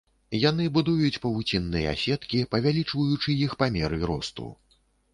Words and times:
Яны 0.49 0.63
будуюць 0.77 1.21
павуцінныя 1.25 1.93
сеткі, 2.05 2.43
павялічваючы 2.57 3.39
іх 3.47 3.51
па 3.63 3.73
меры 3.81 4.05
росту. 4.15 4.53